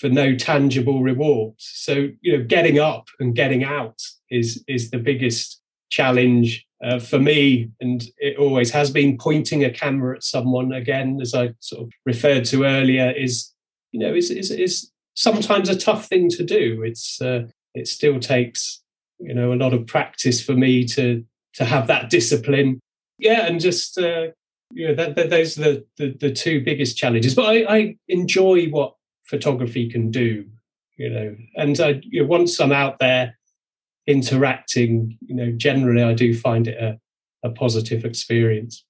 for 0.02 0.10
no 0.10 0.36
tangible 0.36 1.04
rewards. 1.04 1.70
So, 1.76 2.10
you 2.22 2.36
know, 2.36 2.44
getting 2.44 2.80
up 2.80 3.08
and 3.20 3.36
getting 3.36 3.64
out 3.64 4.02
is 4.32 4.64
is 4.68 4.90
the 4.90 4.98
biggest 4.98 5.62
challenge 5.92 6.66
uh, 6.84 6.98
for 6.98 7.20
me, 7.20 7.70
and 7.80 8.04
it 8.18 8.38
always 8.38 8.72
has 8.72 8.90
been. 8.90 9.20
Pointing 9.20 9.64
a 9.64 9.70
camera 9.70 10.16
at 10.16 10.24
someone 10.24 10.74
again, 10.74 11.20
as 11.22 11.36
I 11.36 11.52
sort 11.60 11.84
of 11.84 11.92
referred 12.04 12.46
to 12.46 12.64
earlier, 12.64 13.12
is 13.12 13.54
you 13.92 14.00
know 14.00 14.12
is 14.16 14.32
is, 14.32 14.50
is 14.50 14.92
sometimes 15.14 15.70
a 15.70 15.78
tough 15.78 16.08
thing 16.08 16.30
to 16.30 16.44
do. 16.44 16.82
It's 16.84 17.22
uh, 17.22 17.44
it 17.76 17.88
still 17.88 18.20
takes 18.20 18.82
you 19.20 19.36
know 19.36 19.54
a 19.54 19.62
lot 19.64 19.74
of 19.74 19.86
practice 19.86 20.42
for 20.42 20.54
me 20.54 20.84
to 20.96 21.24
to 21.54 21.66
have 21.66 21.86
that 21.88 22.10
discipline. 22.10 22.80
Yeah, 23.20 23.46
and 23.46 23.60
just 23.60 24.00
uh, 24.00 24.30
you 24.74 24.88
know 24.88 24.96
that, 24.96 25.16
that 25.16 25.30
those 25.30 25.60
are 25.60 25.64
the, 25.64 25.86
the, 25.98 26.18
the 26.20 26.32
two 26.32 26.64
biggest 26.64 26.98
challenges. 26.98 27.36
But 27.36 27.46
I, 27.46 27.78
I 27.78 27.98
enjoy 28.08 28.66
what 28.70 28.96
photography 29.32 29.90
can 29.90 30.12
do, 30.12 30.46
you 30.98 31.10
know, 31.10 31.36
and 31.56 31.80
I, 31.80 32.02
you 32.04 32.22
know, 32.22 32.28
once 32.28 32.60
I'm 32.60 32.74
out 32.74 33.00
there 33.00 33.40
interacting, 34.06 35.18
you 35.22 35.34
know, 35.34 35.52
generally 35.54 36.04
I 36.04 36.14
do 36.14 36.38
find 36.38 36.68
it 36.68 36.78
a, 36.78 37.00
a 37.48 37.52
positive 37.52 38.06
experience. 38.06 38.86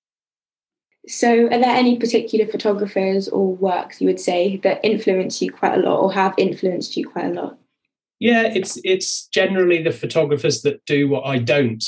So, 1.08 1.46
are 1.46 1.60
there 1.60 1.76
any 1.84 1.98
particular 1.98 2.46
photographers 2.46 3.30
or 3.30 3.56
works 3.56 4.02
you 4.02 4.08
would 4.08 4.20
say 4.20 4.58
that 4.64 4.84
influence 4.84 5.42
you 5.42 5.52
quite 5.52 5.76
a 5.76 5.82
lot, 5.82 6.00
or 6.00 6.14
have 6.14 6.34
influenced 6.38 6.98
you 6.98 7.08
quite 7.08 7.26
a 7.26 7.34
lot? 7.42 7.58
Yeah, 8.20 8.44
it's 8.44 8.80
it's 8.84 9.28
generally 9.28 9.82
the 9.82 9.92
photographers 9.92 10.62
that 10.62 10.86
do 10.86 11.08
what 11.08 11.26
I 11.26 11.40
don't. 11.40 11.84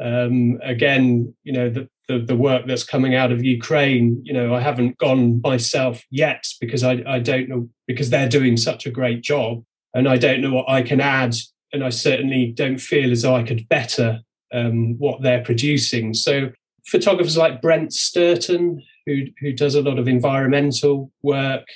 Um, 0.00 0.60
again, 0.62 1.34
you 1.44 1.52
know, 1.52 1.70
the, 1.70 1.88
the, 2.08 2.18
the 2.18 2.36
work 2.36 2.66
that's 2.66 2.84
coming 2.84 3.14
out 3.14 3.30
of 3.30 3.44
Ukraine. 3.44 4.20
You 4.24 4.32
know, 4.32 4.54
I 4.54 4.60
haven't 4.60 4.98
gone 4.98 5.40
myself 5.42 6.02
yet 6.10 6.44
because 6.60 6.82
I 6.82 7.02
I 7.06 7.18
don't 7.18 7.48
know 7.48 7.68
because 7.86 8.10
they're 8.10 8.28
doing 8.28 8.56
such 8.56 8.86
a 8.86 8.90
great 8.90 9.22
job, 9.22 9.64
and 9.94 10.08
I 10.08 10.16
don't 10.16 10.40
know 10.40 10.52
what 10.52 10.68
I 10.68 10.82
can 10.82 11.00
add 11.00 11.34
and 11.72 11.84
I 11.84 11.90
certainly 11.90 12.52
don't 12.52 12.78
feel 12.78 13.12
as 13.12 13.22
though 13.22 13.36
I 13.36 13.42
could 13.42 13.68
better 13.68 14.20
um, 14.52 14.98
what 14.98 15.22
they're 15.22 15.44
producing. 15.44 16.14
So 16.14 16.50
photographers 16.86 17.36
like 17.36 17.60
Brent 17.60 17.90
Stirton, 17.90 18.82
who 19.06 19.24
who 19.40 19.52
does 19.52 19.74
a 19.74 19.82
lot 19.82 19.98
of 19.98 20.08
environmental 20.08 21.10
work, 21.22 21.66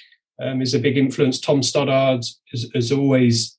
um, 0.41 0.63
is 0.63 0.75
a 0.75 0.79
big 0.79 0.97
influence. 0.97 1.39
Tom 1.39 1.63
Stoddart 1.63 2.25
has, 2.51 2.67
has 2.75 2.93
always 2.93 3.59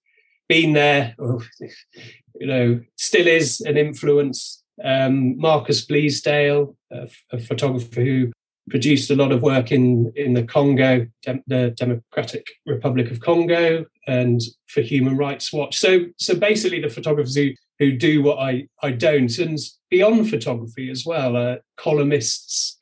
been 0.50 0.74
there, 0.74 1.16
or, 1.20 1.42
you 2.40 2.48
know, 2.48 2.82
still 2.98 3.28
is 3.28 3.62
an 3.62 3.78
influence. 3.78 4.63
Um, 4.84 5.38
Marcus 5.38 5.86
Bleasdale, 5.86 6.76
a, 6.92 7.40
photographer 7.40 8.02
who 8.02 8.32
produced 8.70 9.12
a 9.12 9.16
lot 9.16 9.32
of 9.32 9.42
work 9.42 9.72
in 9.72 10.12
in 10.16 10.34
the 10.34 10.44
Congo, 10.44 11.08
the 11.48 11.74
Democratic 11.78 12.48
Republic 12.66 13.12
of 13.12 13.20
Congo, 13.20 13.86
and 14.08 14.42
for 14.68 14.82
Human 14.82 15.18
Rights 15.18 15.52
Watch. 15.54 15.78
So 15.78 16.06
so 16.18 16.36
basically, 16.36 16.82
the 16.82 16.90
photographers 16.90 17.36
who 17.36 17.52
who 17.80 17.92
do 17.92 18.24
what 18.24 18.40
I 18.40 18.68
I 18.82 18.92
don't, 18.92 19.38
and 19.38 19.60
beyond 19.90 20.30
photography 20.30 20.90
as 20.90 21.06
well, 21.06 21.36
uh, 21.36 21.58
columnists, 21.78 22.80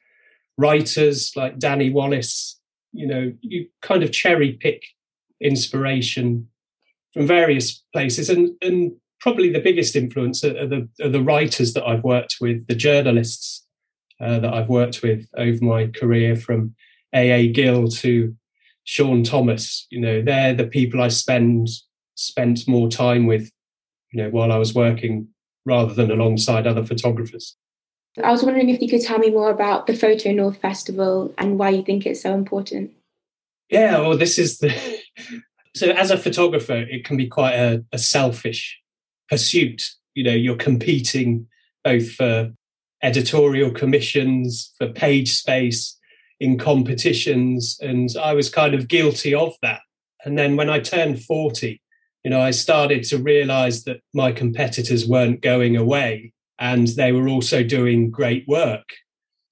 writers 0.57 1.33
like 1.35 1.59
Danny 1.59 1.89
Wallace. 1.89 2.59
You 2.93 3.07
know, 3.07 3.33
you 3.41 3.67
kind 3.81 4.03
of 4.03 4.11
cherry 4.11 4.53
pick 4.53 4.83
inspiration 5.39 6.49
from 7.13 7.27
various 7.27 7.83
places, 7.93 8.29
and 8.29 8.55
and 8.61 8.93
probably 9.21 9.51
the 9.51 9.59
biggest 9.59 9.95
influence 9.95 10.43
are, 10.43 10.67
the 10.67 10.89
are 11.01 11.09
the 11.09 11.21
writers 11.21 11.73
that 11.73 11.85
I've 11.85 12.03
worked 12.03 12.37
with, 12.41 12.67
the 12.67 12.75
journalists 12.75 13.65
uh, 14.19 14.39
that 14.39 14.53
I've 14.53 14.69
worked 14.69 15.01
with 15.01 15.27
over 15.37 15.63
my 15.63 15.87
career, 15.87 16.35
from 16.35 16.75
A.A. 17.13 17.51
Gill 17.51 17.87
to 17.87 18.35
Sean 18.83 19.23
Thomas. 19.23 19.87
You 19.89 20.01
know, 20.01 20.21
they're 20.21 20.53
the 20.53 20.67
people 20.67 21.01
I 21.01 21.07
spend 21.07 21.69
spent 22.15 22.67
more 22.67 22.89
time 22.89 23.25
with, 23.25 23.51
you 24.11 24.21
know, 24.21 24.29
while 24.29 24.51
I 24.51 24.57
was 24.57 24.75
working 24.75 25.27
rather 25.65 25.93
than 25.93 26.11
alongside 26.11 26.67
other 26.67 26.83
photographers. 26.83 27.55
I 28.21 28.31
was 28.31 28.43
wondering 28.43 28.69
if 28.69 28.81
you 28.81 28.89
could 28.89 29.01
tell 29.01 29.19
me 29.19 29.29
more 29.29 29.49
about 29.49 29.87
the 29.87 29.95
Photo 29.95 30.31
North 30.31 30.57
Festival 30.57 31.33
and 31.37 31.57
why 31.57 31.69
you 31.69 31.83
think 31.83 32.05
it's 32.05 32.21
so 32.21 32.33
important. 32.33 32.91
Yeah, 33.69 33.99
well, 33.99 34.17
this 34.17 34.37
is 34.37 34.57
the 34.57 34.75
so 35.75 35.91
as 35.91 36.11
a 36.11 36.17
photographer, 36.17 36.75
it 36.75 37.05
can 37.05 37.15
be 37.15 37.27
quite 37.27 37.53
a, 37.53 37.85
a 37.93 37.97
selfish 37.97 38.81
pursuit. 39.31 39.89
You 40.13 40.25
know, 40.25 40.33
you're 40.33 40.57
competing 40.57 41.47
both 41.83 42.11
for 42.11 42.51
editorial 43.01 43.71
commissions, 43.71 44.73
for 44.77 44.87
page 44.89 45.33
space 45.33 45.97
in 46.39 46.57
competitions. 46.57 47.79
And 47.81 48.09
I 48.21 48.33
was 48.33 48.49
kind 48.49 48.75
of 48.75 48.87
guilty 48.87 49.33
of 49.33 49.53
that. 49.61 49.81
And 50.23 50.37
then 50.37 50.55
when 50.57 50.69
I 50.69 50.79
turned 50.79 51.23
40, 51.23 51.81
you 52.23 52.29
know, 52.29 52.41
I 52.41 52.51
started 52.51 53.03
to 53.05 53.17
realize 53.17 53.85
that 53.85 54.01
my 54.13 54.31
competitors 54.31 55.07
weren't 55.07 55.41
going 55.41 55.75
away 55.75 56.33
and 56.59 56.87
they 56.89 57.11
were 57.11 57.27
also 57.27 57.63
doing 57.63 58.11
great 58.11 58.47
work. 58.47 58.87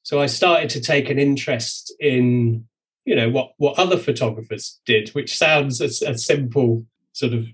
So 0.03 0.21
I 0.21 0.27
started 0.27 0.69
to 0.71 0.81
take 0.81 1.09
an 1.09 1.17
interest 1.17 1.93
in, 1.99 2.67
you 3.05 3.15
know, 3.15 3.29
what, 3.29 3.51
what 3.57 3.79
other 3.79 3.97
photographers 3.97 4.79
did, 4.85 5.09
which 5.09 5.35
sounds 5.35 5.81
a, 5.81 5.85
a 6.07 6.17
simple 6.17 6.85
sort 7.13 7.33
of 7.33 7.47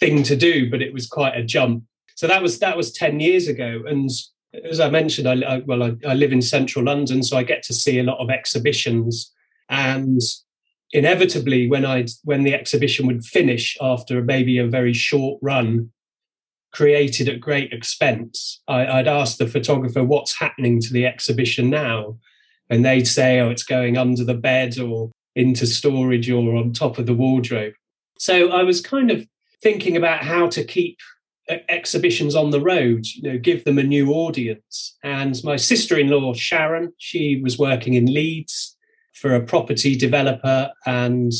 thing 0.00 0.22
to 0.24 0.36
do, 0.36 0.70
but 0.70 0.82
it 0.82 0.92
was 0.92 1.06
quite 1.06 1.36
a 1.36 1.42
jump. 1.42 1.84
So 2.14 2.26
that 2.26 2.42
was 2.42 2.58
that 2.58 2.76
was 2.76 2.92
10 2.92 3.20
years 3.20 3.48
ago. 3.48 3.82
And 3.86 4.10
as 4.64 4.80
I 4.80 4.90
mentioned, 4.90 5.28
I, 5.28 5.56
I 5.56 5.58
well, 5.58 5.82
I, 5.82 5.96
I, 6.06 6.14
live 6.14 6.32
in 6.32 6.42
central 6.42 6.84
London, 6.84 7.22
so 7.22 7.36
I 7.36 7.42
get 7.42 7.62
to 7.64 7.74
see 7.74 7.98
a 7.98 8.04
lot 8.04 8.18
of 8.18 8.30
exhibitions. 8.30 9.32
And 9.68 10.20
inevitably, 10.92 11.68
when 11.68 11.84
I 11.84 12.06
when 12.24 12.44
the 12.44 12.54
exhibition 12.54 13.06
would 13.06 13.24
finish 13.24 13.76
after 13.80 14.22
maybe 14.22 14.58
a 14.58 14.66
very 14.66 14.92
short 14.94 15.38
run, 15.42 15.90
created 16.72 17.28
at 17.28 17.40
great 17.40 17.72
expense, 17.72 18.60
I, 18.68 18.96
would 18.96 19.08
ask 19.08 19.36
the 19.36 19.46
photographer, 19.46 20.02
"What's 20.02 20.38
happening 20.38 20.80
to 20.82 20.92
the 20.92 21.06
exhibition 21.06 21.68
now?" 21.70 22.18
And 22.70 22.84
they'd 22.84 23.06
say, 23.06 23.40
"Oh, 23.40 23.50
it's 23.50 23.64
going 23.64 23.96
under 23.96 24.24
the 24.24 24.34
bed 24.34 24.78
or 24.78 25.10
into 25.36 25.66
storage 25.66 26.30
or 26.30 26.56
on 26.56 26.72
top 26.72 26.98
of 26.98 27.06
the 27.06 27.14
wardrobe." 27.14 27.74
So 28.18 28.50
I 28.50 28.62
was 28.62 28.80
kind 28.80 29.10
of 29.10 29.26
thinking 29.62 29.96
about 29.96 30.22
how 30.22 30.48
to 30.48 30.64
keep 30.64 30.98
exhibitions 31.68 32.34
on 32.34 32.50
the 32.50 32.60
road, 32.60 33.06
you 33.06 33.22
know, 33.22 33.38
give 33.38 33.64
them 33.64 33.78
a 33.78 33.82
new 33.82 34.12
audience. 34.12 34.96
And 35.02 35.42
my 35.44 35.56
sister-in-law 35.56 36.34
Sharon, 36.34 36.92
she 36.98 37.40
was 37.42 37.58
working 37.58 37.94
in 37.94 38.12
Leeds 38.12 38.76
for 39.14 39.34
a 39.34 39.42
property 39.42 39.96
developer 39.96 40.70
and 40.86 41.32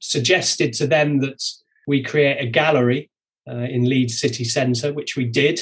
suggested 0.00 0.72
to 0.74 0.86
them 0.86 1.20
that 1.20 1.42
we 1.86 2.02
create 2.02 2.38
a 2.40 2.50
gallery 2.50 3.10
uh, 3.48 3.66
in 3.70 3.88
Leeds 3.88 4.20
city 4.20 4.44
centre, 4.44 4.92
which 4.92 5.16
we 5.16 5.24
did. 5.24 5.60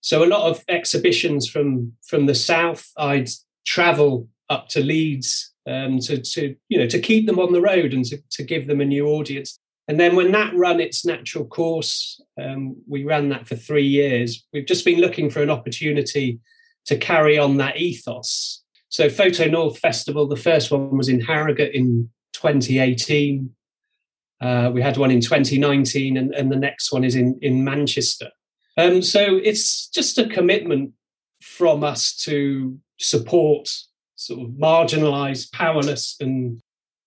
So 0.00 0.22
a 0.22 0.26
lot 0.26 0.48
of 0.48 0.62
exhibitions 0.68 1.48
from 1.48 1.92
from 2.06 2.26
the 2.26 2.34
south. 2.34 2.90
I'd 2.96 3.28
travel 3.66 4.28
up 4.48 4.68
to 4.68 4.80
Leeds 4.80 5.52
um, 5.66 5.98
to 6.00 6.18
to 6.18 6.54
you 6.68 6.78
know 6.78 6.86
to 6.86 7.00
keep 7.00 7.26
them 7.26 7.38
on 7.38 7.52
the 7.52 7.60
road 7.60 7.92
and 7.92 8.04
to, 8.06 8.18
to 8.30 8.42
give 8.44 8.66
them 8.66 8.80
a 8.80 8.84
new 8.84 9.08
audience. 9.08 9.58
And 9.88 9.98
then 9.98 10.14
when 10.14 10.32
that 10.32 10.54
ran 10.54 10.80
its 10.80 11.06
natural 11.06 11.46
course, 11.46 12.20
um, 12.40 12.76
we 12.86 13.04
ran 13.04 13.30
that 13.30 13.48
for 13.48 13.56
three 13.56 13.86
years. 13.86 14.46
We've 14.52 14.66
just 14.66 14.84
been 14.84 15.00
looking 15.00 15.30
for 15.30 15.42
an 15.42 15.50
opportunity 15.50 16.40
to 16.86 16.96
carry 16.96 17.38
on 17.38 17.56
that 17.56 17.78
ethos. 17.78 18.62
So 18.90 19.08
Photo 19.08 19.46
North 19.46 19.78
Festival, 19.78 20.26
the 20.26 20.36
first 20.36 20.70
one 20.70 20.96
was 20.96 21.08
in 21.08 21.20
Harrogate 21.20 21.74
in 21.74 22.10
2018. 22.34 23.50
Uh, 24.40 24.70
we 24.72 24.82
had 24.82 24.98
one 24.98 25.10
in 25.10 25.20
2019, 25.20 26.16
and, 26.16 26.34
and 26.34 26.52
the 26.52 26.56
next 26.56 26.92
one 26.92 27.02
is 27.02 27.14
in, 27.14 27.38
in 27.42 27.64
Manchester. 27.64 28.30
Um, 28.76 29.02
so 29.02 29.40
it's 29.42 29.88
just 29.88 30.18
a 30.18 30.28
commitment 30.28 30.92
from 31.40 31.82
us 31.82 32.14
to 32.24 32.78
support 32.98 33.68
sort 34.16 34.40
of 34.40 34.54
marginalized, 34.54 35.52
powerless, 35.52 36.16
and 36.20 36.60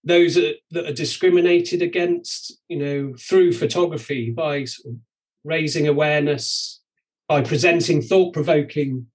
those 0.03 0.36
that, 0.36 0.55
that 0.72 0.88
are 0.88 0.93
discriminated 0.93 1.81
against, 1.81 2.58
you 2.67 2.77
know, 2.77 3.13
through 3.20 3.53
photography 3.53 4.31
by 4.31 4.65
sort 4.65 4.96
of 4.96 5.00
raising 5.43 5.88
awareness, 5.88 6.81
by 7.27 7.41
presenting 7.41 8.01
thought 8.01 8.34
provoking, 8.34 9.08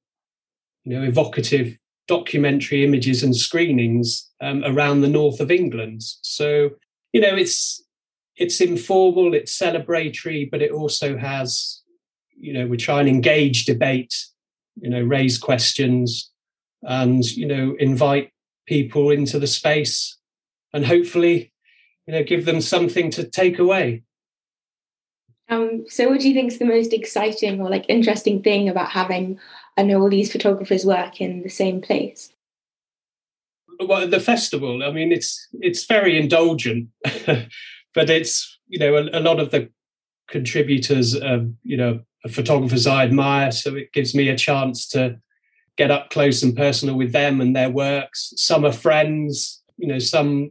you 0.85 0.97
know, 0.97 1.03
evocative 1.03 1.77
documentary 2.07 2.85
images 2.85 3.23
and 3.23 3.35
screenings 3.35 4.31
um, 4.41 4.63
around 4.65 5.01
the 5.01 5.09
north 5.09 5.41
of 5.41 5.51
England. 5.51 6.03
So, 6.23 6.71
you 7.13 7.21
know, 7.21 7.35
it's 7.35 7.83
it's 8.37 8.61
informal, 8.61 9.35
it's 9.35 9.59
celebratory, 9.59 10.49
but 10.51 10.61
it 10.63 10.71
also 10.71 11.17
has, 11.17 11.83
you 12.37 12.53
know, 12.53 12.67
we 12.67 12.77
try 12.77 13.01
and 13.01 13.09
engage 13.09 13.65
debate, 13.65 14.15
you 14.77 14.91
know, 14.91 15.03
raise 15.03 15.39
questions, 15.39 16.31
and 16.83 17.25
you 17.33 17.47
know, 17.47 17.75
invite 17.79 18.31
people 18.67 19.11
into 19.11 19.39
the 19.39 19.47
space, 19.47 20.16
and 20.77 20.87
hopefully, 20.87 21.53
you 22.07 22.13
know, 22.13 22.23
give 22.23 22.45
them 22.45 22.61
something 22.61 23.11
to 23.13 23.25
take 23.25 23.59
away. 23.59 24.03
Um, 25.49 25.85
so, 25.89 26.09
what 26.09 26.21
do 26.21 26.29
you 26.29 26.35
think 26.35 26.53
is 26.53 26.59
the 26.59 26.65
most 26.65 26.93
exciting 26.93 27.61
or 27.61 27.71
like 27.71 27.87
interesting 27.89 28.43
thing 28.43 28.69
about 28.69 28.91
having, 28.91 29.39
I 29.77 29.83
know, 29.83 30.01
all 30.01 30.11
these 30.11 30.31
photographers 30.31 30.85
work 30.85 31.21
in 31.21 31.43
the 31.43 31.49
same 31.49 31.81
place? 31.81 32.33
Well, 33.81 34.07
the 34.07 34.21
festival. 34.21 34.83
I 34.83 34.91
mean, 34.91 35.13
it's 35.13 35.49
it's 35.55 35.85
very 35.85 36.19
indulgent. 36.19 36.89
but 37.27 38.11
it's 38.11 38.59
you 38.69 38.79
know 38.79 38.95
a, 38.97 39.19
a 39.19 39.21
lot 39.21 39.41
of 39.41 39.51
the 39.51 39.71
contributors 40.29 41.17
are 41.17 41.47
you 41.63 41.77
know 41.77 42.01
photographers 42.29 42.87
I 42.87 43.05
admire, 43.05 43.51
so 43.51 43.75
it 43.75 43.93
gives 43.93 44.15
me 44.15 44.29
a 44.29 44.37
chance 44.37 44.87
to 44.89 45.19
get 45.77 45.91
up 45.91 46.11
close 46.11 46.43
and 46.43 46.57
personal 46.57 46.97
with 46.97 47.13
them 47.13 47.41
and 47.41 47.55
their 47.55 47.71
works. 47.71 48.33
Some 48.37 48.65
are 48.65 48.73
friends, 48.73 49.63
you 49.77 49.87
know, 49.87 49.99
some 49.99 50.51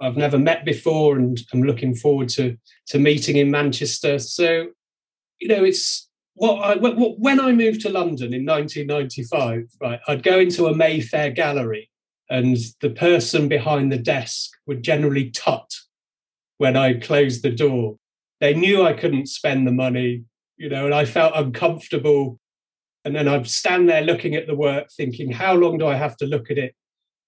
I've 0.00 0.16
never 0.16 0.38
met 0.38 0.64
before, 0.64 1.16
and 1.16 1.38
I'm 1.52 1.62
looking 1.62 1.94
forward 1.94 2.28
to 2.30 2.56
to 2.88 2.98
meeting 2.98 3.36
in 3.36 3.50
Manchester. 3.50 4.18
So, 4.18 4.68
you 5.40 5.48
know, 5.48 5.64
it's 5.64 6.08
what 6.34 6.56
I 6.56 6.74
when 6.76 7.40
I 7.40 7.52
moved 7.52 7.80
to 7.82 7.90
London 7.90 8.34
in 8.34 8.44
1995. 8.44 9.68
Right, 9.80 10.00
I'd 10.08 10.22
go 10.22 10.38
into 10.38 10.66
a 10.66 10.74
Mayfair 10.74 11.30
gallery, 11.30 11.90
and 12.28 12.56
the 12.80 12.90
person 12.90 13.48
behind 13.48 13.92
the 13.92 13.98
desk 13.98 14.50
would 14.66 14.82
generally 14.82 15.30
tut 15.30 15.70
when 16.58 16.76
I 16.76 16.94
closed 16.94 17.42
the 17.42 17.50
door. 17.50 17.96
They 18.40 18.54
knew 18.54 18.82
I 18.82 18.92
couldn't 18.92 19.28
spend 19.28 19.66
the 19.66 19.72
money, 19.72 20.24
you 20.56 20.68
know, 20.68 20.86
and 20.86 20.94
I 20.94 21.04
felt 21.04 21.32
uncomfortable. 21.34 22.38
And 23.04 23.14
then 23.14 23.28
I'd 23.28 23.46
stand 23.46 23.88
there 23.88 24.02
looking 24.02 24.34
at 24.34 24.46
the 24.46 24.54
work, 24.54 24.88
thinking, 24.96 25.30
how 25.30 25.54
long 25.54 25.78
do 25.78 25.86
I 25.86 25.94
have 25.94 26.16
to 26.18 26.26
look 26.26 26.50
at 26.50 26.56
it 26.56 26.74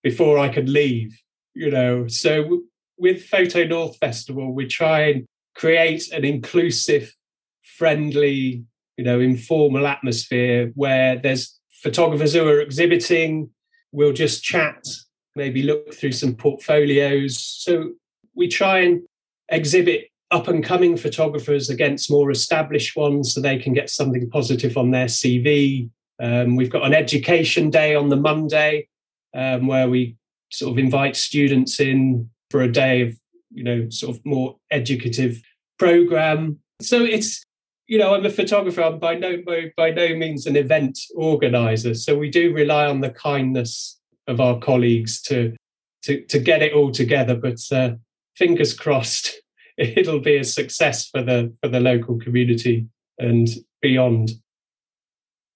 before 0.03 0.39
I 0.39 0.49
could 0.49 0.69
leave? 0.69 1.21
You 1.57 1.71
know, 1.71 2.07
so 2.07 2.65
with 2.99 3.25
Photo 3.25 3.65
North 3.65 3.97
Festival, 3.97 4.53
we 4.53 4.67
try 4.67 5.09
and 5.09 5.27
create 5.55 6.13
an 6.13 6.23
inclusive, 6.23 7.15
friendly, 7.63 8.63
you 8.99 9.05
know, 9.05 9.21
informal 9.21 9.87
atmosphere 9.87 10.71
where 10.75 11.17
there's 11.17 11.59
photographers 11.83 12.35
who 12.35 12.47
are 12.47 12.61
exhibiting. 12.61 13.49
We'll 13.91 14.13
just 14.13 14.45
chat, 14.45 14.87
maybe 15.35 15.63
look 15.63 15.95
through 15.95 16.13
some 16.13 16.35
portfolios. 16.35 17.39
So 17.39 17.93
we 18.35 18.49
try 18.49 18.81
and 18.81 19.01
exhibit 19.49 20.11
up 20.31 20.49
and 20.49 20.63
coming 20.63 20.99
photographers 20.99 21.71
against 21.71 22.11
more 22.11 22.31
established 22.31 22.99
ones 22.99 23.33
so 23.33 23.41
they 23.41 23.59
can 23.59 23.73
get 23.73 23.89
something 23.89 24.29
positive 24.29 24.77
on 24.77 24.91
their 24.91 25.07
CV. 25.07 25.89
Um, 26.21 26.55
we've 26.55 26.69
got 26.69 26.85
an 26.85 26.93
education 26.93 27.71
day 27.71 27.95
on 27.95 28.11
the 28.11 28.17
Monday 28.17 28.89
um, 29.35 29.67
where 29.69 29.89
we 29.89 30.17
sort 30.51 30.73
of 30.73 30.79
invite 30.79 31.17
students 31.17 31.81
in 31.81 32.31
for 32.51 32.63
a 32.63 32.71
day 32.71 33.03
of, 33.03 33.17
you 33.53 33.65
know, 33.65 33.89
sort 33.91 34.17
of 34.17 34.25
more 34.25 34.57
educative 34.71 35.41
program. 35.79 36.59
So 36.81 37.03
it's, 37.03 37.43
you 37.87 37.99
know, 37.99 38.15
I'm 38.15 38.27
a 38.27 38.31
photographer. 38.31 38.83
I'm 38.83 38.99
by 38.99 39.15
no 39.15 39.39
by, 39.77 39.91
no 39.91 40.17
means 40.17 40.47
an 40.47 40.57
event 40.57 40.99
organizer. 41.15 41.95
So 41.95 42.17
we 42.17 42.31
do 42.31 42.53
rely 42.53 42.87
on 42.87 43.01
the 43.01 43.11
kindness 43.11 43.99
of 44.27 44.41
our 44.41 44.59
colleagues 44.59 45.23
to 45.23 45.55
to 46.03 46.25
to 46.27 46.39
get 46.39 46.63
it 46.63 46.73
all 46.73 46.91
together. 46.91 47.37
But 47.37 47.61
uh, 47.73 47.95
fingers 48.37 48.75
crossed 48.79 49.41
it'll 49.77 50.21
be 50.21 50.37
a 50.37 50.45
success 50.45 51.09
for 51.09 51.23
the 51.23 51.53
for 51.63 51.69
the 51.69 51.81
local 51.81 52.19
community 52.19 52.87
and 53.19 53.49
beyond. 53.81 54.31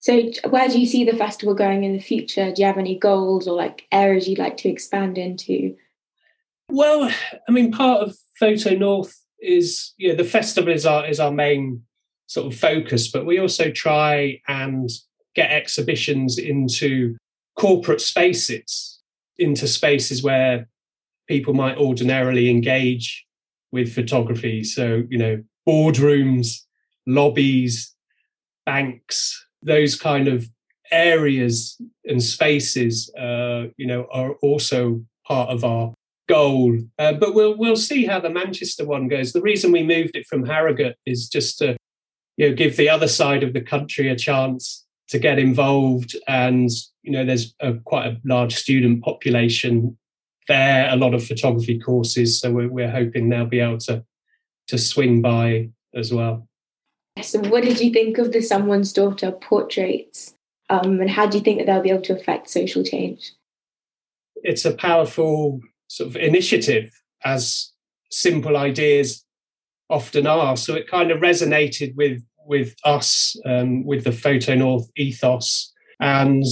So, 0.00 0.30
where 0.48 0.68
do 0.68 0.80
you 0.80 0.86
see 0.86 1.04
the 1.04 1.16
festival 1.16 1.54
going 1.54 1.84
in 1.84 1.92
the 1.92 2.00
future? 2.00 2.50
Do 2.50 2.62
you 2.62 2.66
have 2.66 2.78
any 2.78 2.98
goals 2.98 3.46
or 3.46 3.54
like 3.54 3.86
areas 3.92 4.26
you'd 4.26 4.38
like 4.38 4.56
to 4.58 4.68
expand 4.68 5.18
into? 5.18 5.76
Well, 6.70 7.12
I 7.46 7.52
mean, 7.52 7.70
part 7.70 8.00
of 8.00 8.16
Photo 8.38 8.74
North 8.74 9.22
is 9.40 9.92
yeah, 9.98 10.14
the 10.14 10.24
festival 10.24 10.72
is 10.72 10.86
our 10.86 11.06
is 11.06 11.20
our 11.20 11.32
main 11.32 11.82
sort 12.26 12.52
of 12.52 12.58
focus, 12.58 13.08
but 13.08 13.26
we 13.26 13.38
also 13.38 13.70
try 13.70 14.40
and 14.48 14.88
get 15.34 15.50
exhibitions 15.50 16.38
into 16.38 17.16
corporate 17.58 18.00
spaces, 18.00 19.00
into 19.36 19.68
spaces 19.68 20.22
where 20.22 20.68
people 21.28 21.52
might 21.52 21.76
ordinarily 21.76 22.48
engage 22.48 23.26
with 23.72 23.92
photography. 23.92 24.64
So, 24.64 25.02
you 25.10 25.18
know, 25.18 25.42
boardrooms, 25.68 26.62
lobbies, 27.06 27.94
banks, 28.64 29.44
those 29.62 29.96
kind 29.96 30.28
of 30.28 30.48
areas 30.90 31.80
and 32.04 32.22
spaces, 32.22 33.12
uh, 33.14 33.66
you 33.76 33.86
know, 33.86 34.06
are 34.12 34.32
also 34.42 35.04
part 35.26 35.50
of 35.50 35.64
our 35.64 35.94
goal. 36.28 36.78
Uh, 36.98 37.12
but 37.12 37.34
we'll 37.34 37.56
we'll 37.56 37.76
see 37.76 38.06
how 38.06 38.20
the 38.20 38.30
Manchester 38.30 38.84
one 38.84 39.08
goes. 39.08 39.32
The 39.32 39.42
reason 39.42 39.72
we 39.72 39.82
moved 39.82 40.16
it 40.16 40.26
from 40.26 40.46
Harrogate 40.46 40.96
is 41.06 41.28
just 41.28 41.58
to, 41.58 41.76
you 42.36 42.48
know, 42.48 42.54
give 42.54 42.76
the 42.76 42.88
other 42.88 43.08
side 43.08 43.42
of 43.42 43.52
the 43.52 43.60
country 43.60 44.08
a 44.08 44.16
chance 44.16 44.86
to 45.08 45.18
get 45.18 45.38
involved. 45.38 46.16
And 46.28 46.70
you 47.02 47.12
know, 47.12 47.24
there's 47.24 47.54
a, 47.60 47.74
quite 47.74 48.06
a 48.06 48.20
large 48.24 48.54
student 48.54 49.02
population 49.02 49.96
there, 50.48 50.88
a 50.90 50.96
lot 50.96 51.14
of 51.14 51.24
photography 51.24 51.78
courses. 51.78 52.40
So 52.40 52.52
we're, 52.52 52.68
we're 52.68 52.90
hoping 52.90 53.28
they'll 53.28 53.46
be 53.46 53.60
able 53.60 53.78
to 53.78 54.04
to 54.68 54.78
swing 54.78 55.20
by 55.20 55.70
as 55.94 56.12
well. 56.12 56.46
So, 57.22 57.40
what 57.40 57.64
did 57.64 57.80
you 57.80 57.92
think 57.92 58.18
of 58.18 58.32
the 58.32 58.40
Someone's 58.40 58.92
Daughter 58.92 59.32
portraits? 59.32 60.34
Um, 60.68 61.00
and 61.00 61.10
how 61.10 61.26
do 61.26 61.38
you 61.38 61.44
think 61.44 61.58
that 61.58 61.66
they'll 61.66 61.82
be 61.82 61.90
able 61.90 62.02
to 62.02 62.16
affect 62.16 62.48
social 62.48 62.84
change? 62.84 63.32
It's 64.36 64.64
a 64.64 64.74
powerful 64.74 65.60
sort 65.88 66.10
of 66.10 66.16
initiative, 66.16 66.92
as 67.24 67.72
simple 68.10 68.56
ideas 68.56 69.24
often 69.88 70.26
are. 70.26 70.56
So 70.56 70.74
it 70.74 70.88
kind 70.88 71.10
of 71.10 71.20
resonated 71.20 71.94
with 71.96 72.22
with 72.46 72.74
us, 72.84 73.36
um, 73.44 73.84
with 73.84 74.04
the 74.04 74.12
Photo 74.12 74.54
North 74.54 74.88
ethos, 74.96 75.72
and 76.00 76.44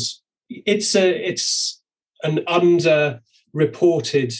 it's 0.48 0.94
a 0.94 1.28
it's 1.28 1.80
an 2.22 2.40
under 2.46 3.20
reported 3.52 4.32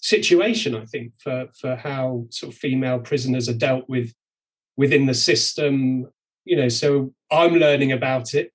situation, 0.00 0.74
I 0.74 0.84
think, 0.84 1.12
for, 1.18 1.48
for 1.60 1.76
how 1.76 2.26
sort 2.30 2.52
of 2.52 2.58
female 2.58 2.98
prisoners 2.98 3.48
are 3.48 3.54
dealt 3.54 3.88
with 3.88 4.12
within 4.78 5.04
the 5.04 5.14
system. 5.14 6.06
You 6.46 6.56
know, 6.56 6.68
so 6.70 7.12
I'm 7.30 7.54
learning 7.54 7.92
about 7.92 8.32
it. 8.32 8.52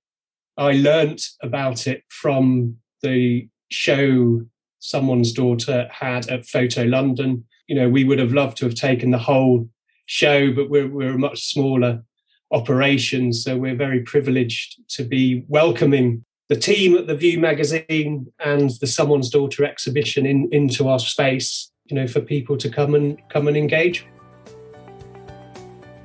I 0.58 0.72
learnt 0.72 1.30
about 1.44 1.86
it 1.86 2.04
from 2.10 2.78
the 3.04 3.48
show 3.70 4.42
someone's 4.80 5.32
daughter 5.32 5.88
had 5.92 6.28
at 6.30 6.48
Photo 6.48 6.84
London. 6.84 7.46
You 7.68 7.76
know, 7.76 7.90
we 7.90 8.04
would 8.04 8.20
have 8.20 8.34
loved 8.34 8.58
to 8.58 8.66
have 8.66 8.76
taken 8.76 9.12
the 9.12 9.18
whole 9.20 9.70
show, 10.06 10.52
but 10.52 10.70
we're, 10.70 10.88
we're 10.90 11.16
a 11.16 11.20
much 11.20 11.46
smaller 11.46 12.04
operation. 12.52 13.34
So 13.34 13.58
we're 13.58 13.76
very 13.76 14.02
privileged 14.02 14.80
to 14.90 15.04
be 15.04 15.46
welcoming 15.48 16.26
the 16.50 16.56
team 16.56 16.96
at 16.96 17.08
the 17.08 17.16
View 17.16 17.40
magazine 17.40 18.28
and 18.40 18.72
the 18.82 18.88
Someone's 18.88 19.30
Daughter 19.30 19.64
exhibition 19.64 20.26
in, 20.26 20.50
into 20.52 20.88
our 20.88 21.00
space, 21.00 21.72
you 21.86 21.96
know, 21.96 22.08
for 22.08 22.22
people 22.22 22.58
to 22.58 22.70
come 22.70 22.94
and 22.96 23.18
come 23.30 23.48
and 23.48 23.58
engage. 23.58 24.06